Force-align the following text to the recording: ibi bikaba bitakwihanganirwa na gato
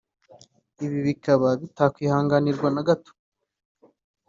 ibi 0.85 0.99
bikaba 1.07 1.47
bitakwihanganirwa 1.61 2.67
na 2.75 2.81
gato 2.87 3.11